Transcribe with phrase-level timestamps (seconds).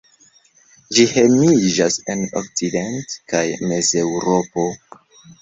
[0.95, 4.69] Ĝi hejmiĝas en okcident- kaj Mezeŭropo.